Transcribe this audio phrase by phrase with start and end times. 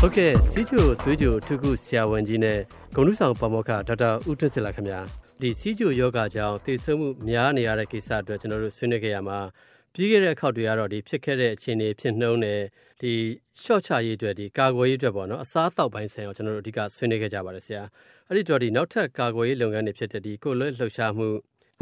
[0.00, 2.58] ဟုတ်ကဲ့စီချိုသွေးချိုထုခုဆရာဝန်ကြီးနဲ့
[2.94, 5.00] ဂုဏ်ထူးဆောင်ပါမောက္ခဒေါက်တာဦးထွန်းစစ်လာခင်ဗျာ
[5.40, 9.38] ဒီစီချိုယောဂကြောင့်သေဆုံးမှုများနေရတဲ့ကိစ္စအတွက်ကျွန်တော်တို့ဆွေးနွေးခဲ့ရမှာ
[9.94, 12.60] ပြီးခဲ့တဲ့အခောက်တွေကတော့ဒီဖြစ်ခဲ့တဲ့အခြေအနေဖြစ်နှုံးနဲ့
[13.02, 13.12] ဒီ
[13.62, 17.82] short ချရေးအတွက်ဒီကာကွယ်ရေးအတွက်ပေါ့နော်အစားအသောက်ပိုင်းဆိုင်အောင်ကျွန်တော်တို့အဓိကဆွေးနွေးခဲ့ကြပါတယ်ဆရာ
[18.28, 21.28] အဲ့ဒီတော့ဒီနောက်ထပ်ကာကွယ်ရေးလုပ်ငန်းတွေဖြစ်တဲ့ဒီကိုလွဲလှုပ်ရှားမှု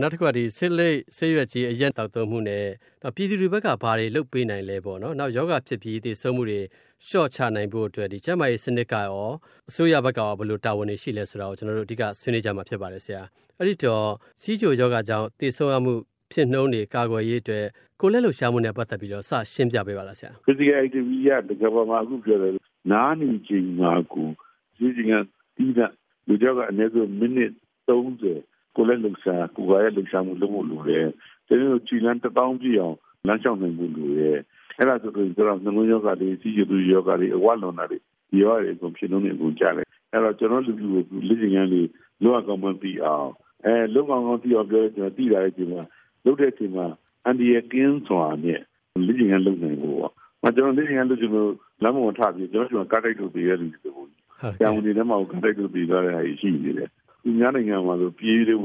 [0.00, 2.64] နောက်တစ်ခုကဒီဆစ်လိတ်ဆေးရွက်ကြီးအရက်တောက်သုံးမှုနဲ့
[3.02, 6.60] တော့ပြည်သူတွေဘက်ကဘာတွေလုပ်ပေးနိုင်လဲပေါ့နော်နောက်ယောဂဖြစ်ပြီးသေဆုံးမှုတွေ
[7.08, 9.30] ရှော့ချနိုင်ဖို့အတွက်ဒီကျန်းမာရေးစနစ်ကရော
[9.68, 13.22] အစိုးရဘက်ကရောဘယ်လိုတာဝန်တွေရှိလဲဆိုတာကိုကျွန်တော်တို့အဓိကဆွေးနွေးကြမှာဖြစ်ပါတယ်ဆရာ
[13.58, 14.06] အဲ့ဒီတော့
[14.42, 15.92] စီးချိုယောဂကြောင့်သေဆုံးရမှု
[16.32, 17.64] ဖြစ်နှုံးတွေကာကွယ်ရေးအတွက်
[18.00, 22.52] ကိုလက်လှရှာမှုနဲ့ပတ်သက်ပြီးတော့စရှင်းပြပေးပါလားဆရာ physical activity ရတကယ်ပါမှာအခုပြောတယ်
[22.92, 24.28] နားနေချိန်မှာကို
[24.76, 25.14] စီးချင်းက
[25.56, 25.86] တီးတာ
[26.26, 27.50] လူကြောက်ကအနည်းဆုံးမိနစ်
[27.88, 31.06] 30 ကိုလက်လှရှာကိုယ်ကရဲ့လှရှာမှုလုပ်ဖို့လိုတယ်
[31.46, 32.96] ကျွန်တော်ကြည်လန်းတပေါင်းပြည့်အောင်
[33.26, 34.38] လမ်းလျှောက်နိုင်ဖို့လိုတယ်
[34.78, 37.98] အဲ့ဒါဆိုတော့ကျွန်တော်နှလုံးယောဂတွေစီးကျူယောဂတွေအဝလွန်တာတွေ
[38.30, 41.88] ဒီရောတွေကိုဖြစ်လုံးနေကုန်ကြတယ်အဲ့တော့ကျွန်တော်လူလူကိုလက်ကျင်ကန်းလေး
[42.22, 43.28] လောကကောင်းမှပြီးအောင်
[43.64, 45.82] အဲလောကကောင်းကောင်းပြီးအောင်ပြောကျွန်တော်တည်လာတဲ့အချိန်မှာ
[46.24, 46.86] လုပ်တဲ့အချိန်မှာ
[47.24, 48.60] အန်ဒီရဲ့ကင်းစွာနဲ့
[49.06, 50.12] လက်ကျင်ကန်းလုပ်နိုင်ဖို့ပေါ့
[50.42, 51.50] မကျွန်တော်လက်ကျင်ကန်းလုပ်ကျွန်တော်
[51.82, 54.08] လမ်းပေါ်ထပြီးကျွန်တော်ကျွန်တော်ကားတိုက်ထုတ်ပေးရတဲ့လူတွေပေါ့။
[54.60, 56.90] ကျောင်းနေထဲမှာကားတိုက်ထုတ်ပေးသွားတဲ့ဟာရှိနေတယ်။
[57.24, 58.62] ဒီများနိုင်ငံမှာဆိုပြေးလို့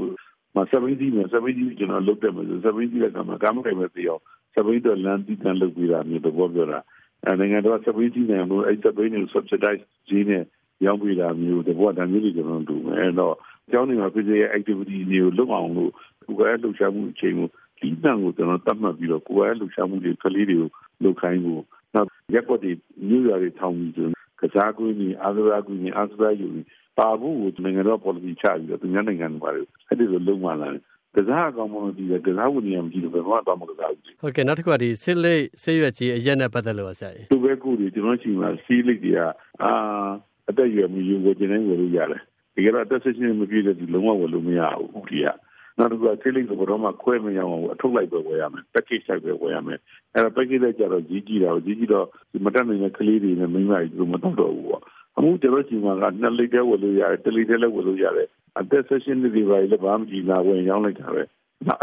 [0.56, 4.22] မဆပ်ဘင်းကြီးမှာဆပ်ဘင်းကြီးကျွန်တော်လုပ်တယ်မှာဆပ်ဘင်းကြီးကမှကားမကိုင်မဲ့ပြီးအောင်
[4.54, 6.80] ဆပ်ဘင်းတော့လမ်းတီးတန်လုပ်ပြီးတာမျိုးတော့ပြောတာ။
[7.26, 10.44] အဲနိုင်ငံတော်ဆပ်ဘင်းကြီးနဲ့လို့အဲဆပ်ဘင်းကို subsidize ကြီးနဲ့
[10.86, 13.36] ရောင်းပေးတာမျိုးတဘောဒါမျိုးတွေကျွန်တော်တို့မယ်အဲ့တော့
[13.72, 15.92] ကျောင်းနေမှာ physical activity တွေကိုလုပ်အောင်လို့
[16.28, 17.48] ကိုယ်ကလှုပ်ရှားမှုအချိန်ကို
[17.82, 20.70] ဒီတန်ကိုကျွန်တော်တတ်မှတ်ပြီးတော့ကိုယ်ကလှုပ်ရှားမှုတွေကလေးတွေကို
[21.04, 21.64] လုပ်ခိုင်းဖို့
[21.96, 22.72] နောက်ရက်ွက်တွေ
[23.08, 24.08] မြို့ရွာတွေထောင်ပြီးဆို
[24.42, 26.48] ကစားကွင်းကြီးအားကစားကွင်းကြီးအားကစားယူ
[27.00, 30.82] ပါဖို့ကိုနိုင်ငံတော် policy ချပြီးတော့သူများနိုင်ငံတွေပါတယ်အဲ့ဒီလိုလုပ်မှလာတယ်
[31.16, 39.20] ကစားအကောင်မလို့ဒီကစားဝင်နေမှကြည့်လို့ဘယ်တော့မှမကစားဘူးဟုတ်ကဲ့နောက်တစ်ခုကဒီစစ်လိတ်ဆေးရွက်ကြီးအရက်နဲ့ပတ်သက်လို့ဆရာကြီးသူပဲကိုဒီကျွန်တော်ရှိမှာစီးလိတ်တွေက
[39.64, 39.72] အာ
[40.50, 42.22] အသက်ရွယ်မှုယူကိုကျင်းနေဝယ်လို့ရတယ်
[42.56, 45.28] ဒီကတော့အသက်ဆက်ရှင်မပြည့်တဲ့ဒီလုံးဝဝယ်လို့မရဘူးဟုတ်ကြီးက
[45.78, 49.80] နောက်တစ်ခုကဆေးလိပ်ကိုဘယ်တော့မှခွဲမရအောင်အထုတ်လိုက်ပဲဝယ်ရမယ် package လိုက်ပဲဝယ်ရမယ်
[50.14, 52.08] အဲ့ဒါ package လိုက်ကြတော့ကြီးကြီးတော့ကြီးကြီးတော့
[52.46, 54.84] မတက်နိုင်တဲ့ကလေးတွေနဲ့မိန်းမကြီးတို့မတော့တော့ဘူးပေါ့
[55.20, 58.28] အမှုကျွန်တော်ချိန်မှာကနှစ်လိပ်တည်းဝယ်လို့ရတယ်တလိပ်တည်းလည်းဝယ်လို့ရတယ်
[58.60, 61.24] အသက်ဆက်ရှင်တွေပါလေဘာမှကြည့်လာဝယ်ရောင်းလိုက်တာပဲ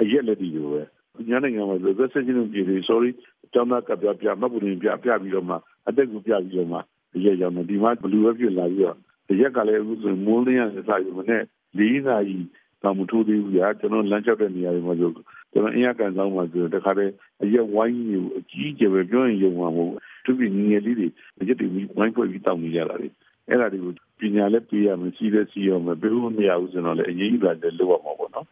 [0.00, 0.82] အရက်လက်ဒီလိုပဲ
[1.28, 3.10] ညနေကမှသက်ဆက်ရှင်တွေပြည် sorry
[3.52, 5.56] ကျောင်းသားကပြပြမှတ်ပုံပြပြပြီးတော့မှ
[5.88, 6.78] အသက်ကိုပြပြီးတော့မှ
[7.16, 8.96] အရက်ရောင်းတယ်ဒီမှာဘလူးပဲဖြစ်လာပြီးတော့
[9.30, 11.42] အရက်ကလည်းအခုဆိုမိုးလင်းရစာယူမနဲ့
[11.78, 12.36] ၄နာရီ
[12.82, 15.10] တောင်မထိုးသေးဘူးကြာကျွန်တော်လမ်းလျှောက်တဲ့နေရာတွေမှာဆို
[15.56, 17.12] ကျွန်တော်အင်းရကန်ဆောင်မှာဆိုတခါတည်း
[17.42, 19.92] အရက်ဝိုင်းကြီးကိုအကြီးကျယ်ပဲပြောရင်ယုံမှာမဟုတ်
[20.24, 21.08] သူပြငယ်လေးတွေ
[21.40, 23.08] အရက်တွေဝိုင်းဖွဲ့ပြီးတောင်းနေကြတာလေ
[23.48, 28.46] အဲ့ဒါတွေကိုပညာလည်းပေးရမယ်စီးလည်းစီးရမယ်ဘယ်လိုမရဘူးဆိုတော့လည်းအရေးကြီးတာလည်းလုပ်ရမှာပေါ့နော်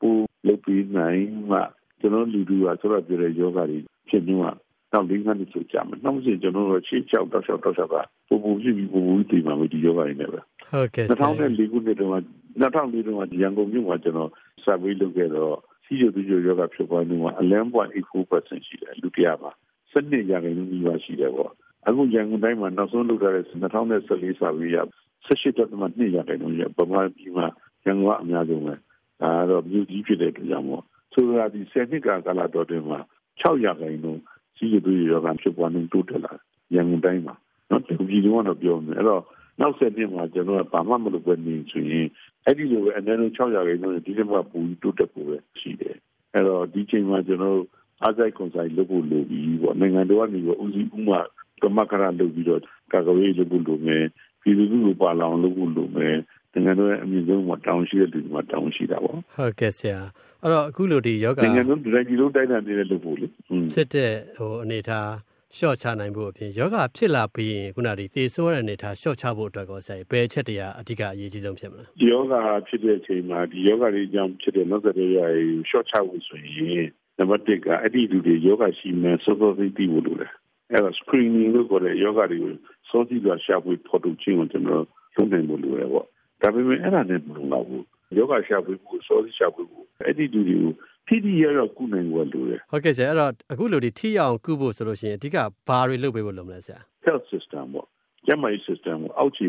[0.00, 1.58] ပို့လုပ်ပြီးနိုင်မှ
[2.00, 4.52] ကျွန်တော်လူတွေကဆိုတော့ပြတဲ့ယောဂတွေဖြစ်နေမှာ
[4.92, 7.96] နောက်လေးငါးနှစ်ဆိုကြာမယ်နောက်မှကျွန်တော်တို့ရှေ့ချောက်တောက်ချောက်တောက်ချောက်က
[8.28, 12.16] ပူပူဖြစ်ပြီးပူပူတည်မှာမဒီယောဂတွေနဲ့ပဲဟုတ်ကဲ့2004ခုနှစ်တုန်းက
[12.60, 14.30] 2004တုန်းကရန်ကုန်မြို့မှာကျွန်တော်
[14.64, 15.56] survey လုပ်ခဲ့တော့
[15.90, 19.50] စီရိုသူရိုယောဂဖြစ်ပေါ်နေမှာ11.84%ရှိတယ်လူတရားပါ
[19.92, 21.52] 12ရာခိုင်နှုန်းကြီးပါရှိတယ်ပေါ့
[21.86, 24.78] အခုရန်ကုန်တိုင်းမှာနောက်ဆုံးလုပ်ထားတဲ့2014 survey ရ
[25.26, 27.44] 18.2ရာခိုင်နှုန်းရပမာပြီးမှ
[27.84, 28.74] ရန်ကုန်ကအများဆုံးပဲ
[29.20, 32.98] ဒါကတော့မြို့ကြီးဖြစ်တဲ့ကြောင့်ပေါ့ဆိုတော့ဒီ10နှစ်ကာလတော်တွင်မှာ
[33.42, 34.22] 6ရာခိုင်နှုန်း
[34.56, 36.32] စီရိုသူရိုယောဂဖြစ်ပေါ်နေတိုးတက်လာ
[36.74, 37.34] ရန်ကုန်တိုင်းမှာ
[37.70, 39.22] နော်ဒီကြီးကတော့ပြောနေအဲ့တော့
[39.60, 42.06] နောက်ဆက်နှစ်မှာကျွန်တော်ကဘာမှမလုပ်ဘဲနေဆိုရင်
[42.50, 45.96] အဲ့ဒီလိုပဲအနည်းဆုံး600ခိုင်နှုန်းဒီလိုမှပူတိုးတက်ဖို့ပဲရှိတယ်
[46.34, 47.58] အဲ့တော့ဒီချိန်မှာကျွန်တော်
[48.02, 51.20] အားစိုက်ကွန်ဆိုင်လုပ်ဖို့လိုပြီးပေါ့နိုင်ငံတော်ကနေပြီးဦးစီးဥမာ
[51.62, 52.60] ကမကရလုပ်ပြီးတော့
[52.92, 54.04] ကာကွယ်ရေးလုပ်ဖို့လိုမယ်
[54.42, 56.16] ပြည်သူလူထုပါလောင်လုပ်ဖို့လိုမယ်
[56.52, 60.00] နိုင်ငံတော်ရဲ့အမြင့်ဆုံးမှာတောင်းရှိတဲ့လူတွေမှာတောင်းရှိတာပေါ့ဟုတ်ကဲ့ဆရာ
[60.42, 63.26] အဲ့တော့အခုလိုဒီယောဂနိုင်ငံတော်ဒီလိုတိုင်းတိုင်းနေတဲ့လုပ်ဖို့လေ
[63.74, 65.10] စစ်တဲ့ဟိုအနေထား
[65.56, 72.34] ရှော့ချနိုင်ဖို့အပြင်ယောဂဖြစ်လာပြီးရင်ခုနကဒီသေဆုံးရတဲ့အနေထားရှော့ချဖို့အတွက်ကောဆိုင်ဘယ်ချက်တရားအဓိကအရေးကြီးဆုံးဖြစ်မလဲဒီယောဂ
[72.68, 76.86] ဖြစ်တဲ့အချိန်မှာဒီယောဂတွေကြောင့်ဖြစ်တဲ့နောက်ဆက်တွဲရည်ရှော့ချဖို့ဆိုရင်
[77.18, 80.32] နံပါတ်1ကအဲ့ဒီလူတွေယောဂရှိမှစောစောသိသိဖို့လိုတယ်
[80.70, 82.54] အဲ့တော့ screening လို့ခေါ်တဲ့ယောဂတွေကို
[82.88, 84.84] စောစီးစွာရှာဖွေဖော်ထုတ်ခြင်းကိုကျွန်တော်
[85.16, 86.06] လုပ်နိုင်ဖို့လိုတယ်ပေါ့
[86.42, 87.84] ဒါပေမဲ့အဲ့ဒါနဲ့မလုံလောက်ဘူး
[88.16, 90.72] ယောဂရှာဖွေဖို့စောစီးရှာဖွေဖို့အဲ့ဒီလူတွေကို
[91.06, 95.36] ထိထိရတော့ကုနိုင်ဖို့လိုတယ်ဟုတ်ကဲ့ဆရာအဲ့တော့အခုလိုဒီထိအောင်ကုဖို့ဆိုလို့ရှိရင်အဓိက
[95.68, 97.86] ဘာတွေလုပ်ပေးဖို့လုပ်မလဲဆရာ health system ပေါ့
[98.26, 99.48] ကျန်းမာရေး system ကိုအောက်ခြေ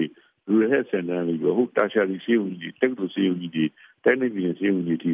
[0.49, 3.65] rural health center တွေဟုတ်တာရှာရီစေဦးကြီးတက္ကသိုလ်စေဦးကြီးတွေ
[4.03, 5.13] တိုင်းနယ်ပြည်စေဦးကြီးတွေ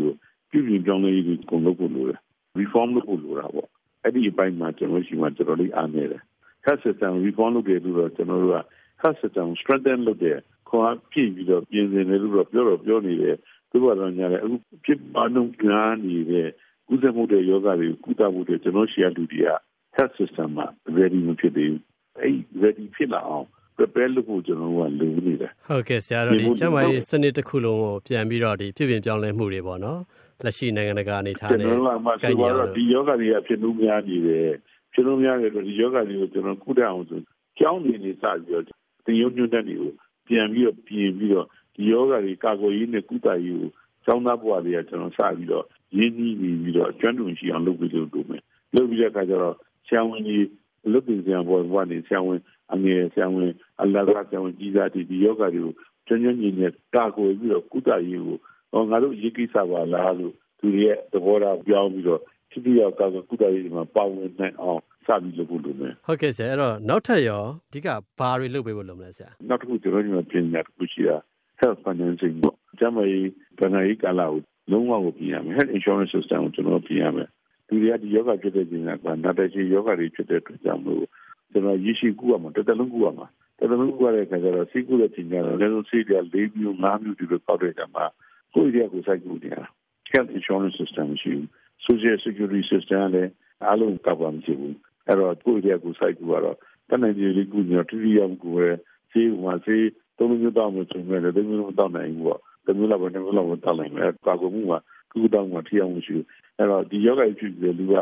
[0.51, 2.19] ပြုပြင်ပြောင်းလဲရေးကိုကုန်လုပ်ဖို့လိုတယ်
[2.59, 3.69] reform လုပ်ဖို့လိုတာပေါ့
[4.03, 6.21] အဲ့ဒီအပိုင်းမှာကျွန်တော်ရှိမှတော်တော်လေးအားနေတယ်
[6.65, 8.59] health system reform လုပ်တယ်လို့တော့ကျွန်တော်တို့က
[9.01, 13.35] health system strengthen လုပ်တယ် ခွန်အားပြည့်ပြီးတော့ပြင်ဆင်တယ်လို့တော့ပြောတော့ပြောနေတယ်
[13.69, 14.55] သူကတော့ညာလေအခု
[14.85, 16.49] ဖြစ်ပါနှုန်းကားနေတဲ့
[16.87, 19.49] ကုသမှုတဲ့ယောဂတွေကိုကုသမှုတဲ့ကျွန်တော်ရှေ့ရလူတွေက
[19.97, 20.67] health system မှာ
[20.97, 21.83] ready မဖြစ်သေးဘူး
[22.19, 23.45] အဲ့ ready ဖြစ်လာအောင်
[23.77, 29.99] prepare လုပ်ဖို့ကျွန်တော်တို့ကလိုနေတယ်ဟုတ်ကဲ့ဆရာတော်ဒီကျမကြီးစနစ်တစ်ခုလုံးကိုပြန်ပြီးတော့ဒီပြည်ပြင်ပြောင်းလဲမှုတွေပေါ့နော်
[30.43, 34.49] လက်ရှိနိုင်ငံတကာအနေထားကျွန်နဲ့တော်တို့ကမှဆိုတော့ဒီယောဂတွေကဖြစ်လို့များနေတယ်
[34.93, 37.19] ဖြစ်လို့များတယ်တော့ဒီယောဂတွေကိုကျွန်တော်ကုသအောင်ဆို
[37.59, 38.63] ကြောင်းနေနေစပြီးတော့
[39.05, 39.91] တင်ရုံညွှန်းတဲ့တွေကို
[40.27, 43.69] ပြန်ပြီးတော့ပြင်ပြီးတော့ဒီယောဂတွေကာကွယ်ရေးနဲ့ကုသရေးကို
[44.05, 45.65] ကျောင်းသားဘဝတွေကကျွန်တော်စပြီးတော့
[45.97, 48.43] ရင်းနှီးနေပြီးတော့ကျွမ်းတွင်ရှိအောင်လုပ်ပြီးလို့လုပ်မယ်
[48.75, 49.55] လုပ်ပြီးတဲ့အခါကျတော့
[49.87, 50.45] ဆရာဝန်ကြီး
[50.91, 52.39] လုပ်တင်ဆရာဘောဘဝနေဆရာဝန်
[52.73, 53.51] အငယ်ဆရာဝန်
[53.81, 55.73] အလကားဆရာဝန်ကြီးစားတီဒီယောဂတွေကို
[56.07, 58.37] ကျွမ်းကျွမ်းကျင်ကျင်ကာကွယ်ပြီးတော့ကုသရေးကို
[58.71, 62.21] ဟောငါတို့ရေးကိစ္စပါလားလို့သူရဲ့သဘောထားပြောင်းပြီးတော့
[62.51, 67.87] တိတိယောက်ကာကွယ်ကုသရေးမှာပါဝင်နိုင်အောင် စပြီးလုပ်ဖို့လုပ်မယ်ဟုတ်ကဲ့ဆရာအဲ့တော့နောက်ထပ်ရောအဓိက
[68.19, 71.17] ဘာတွေလုပ်ပေးဖို့လုပ်မလဲဆရာနောက်တစ်ခုကျွန်တော်တို့ပြင်ညာတစ်ခုရှိတာ
[71.61, 74.39] health financing ပေါ့ကျမကြီးဗဏ္ဍာရေးကာလကို
[74.71, 77.29] လုံးဝကိုပြင်ရမယ် health insurance system ကိုကျွန်တော်ပြင်ရမယ်
[77.67, 81.03] သူတွေကဒီယောဂဖြစ်တဲ့ပြင်ကနာတရှိယောဂတွေဖြစ်တဲ့အတွက်ကြောင့်မို့
[81.51, 83.27] ကျွန်တော်ရရှိကူရမှာတစ်တလုံးကူရမှာ
[83.59, 88.05] တစ်တလုံးကူရတဲ့အခါကျတော့စိတ်ကူတဲ့ပြင်ကတော့လည်းလို့စိတ်တွေက၄မျိုး၅မျိုးဒီလိုပောက်တဲ့အခါမှာ
[88.53, 89.63] ကိုယ့်ရဲ့ကိုယ်စိုက်ကူနေတာ
[90.11, 91.47] health insurance system ရှိဘူး
[91.87, 93.31] social security system လည်း
[93.65, 94.75] အားလုံးကပ်ပါမရှိဘူး
[95.07, 96.57] အဲ့တော့ကိုယ့်ရဲ့ကိုယ်စိုက်ကူကတော့
[96.89, 98.69] တနင်္ဂနွေလေးကူညတော့တိတိယကူရဲ
[99.11, 99.85] ဈေးမှာဈေး
[100.17, 104.73] သုံးမျိုးတောင်းလို့ဆိုရင်လည်းသုံးမျိုးမတောင်းနိုင်ဘူးပေါ့တမျိုးလောက်ပဲတမျိုးလောက်ပဲတောင်းနိုင်မယ်ကာကွယ်မှုက
[105.11, 106.25] ကုတောင်းမှထီအောင်မရှိဘူး
[106.57, 107.95] အဲ့တော့ဒီယောဂဖြစ်တဲ့လူက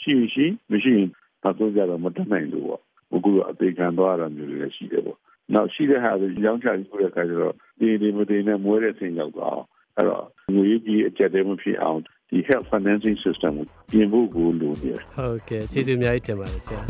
[0.00, 1.08] ရှိရှိမရှိရင်
[1.42, 5.18] ဘာလို့ကြတော့မတတ်နိုင်လို့ပေါ့ဘုကူအသေးခံသွားတာမျိုးတွေရှိတယ်ပေါ့
[5.54, 9.66] နောက်ရှိတဲ့ဟာတွေရောင်းချပြီးတဲ့အခါကျတော့ဒီဒီမတင်နဲ့မွေးတဲ့ဆင်းရောက်သွားအောင်
[9.96, 16.80] အဲ့တော့ငွေကြီးအကျက်တည်းမဖြစ်အောင် ဒီ health financing system ကိုပြင်ဖို့ကိုလိုနေတယ်ဟုတ်ကဲ့ကျေးဇူးအများကြီးတင်ပါတယ်ဆရာ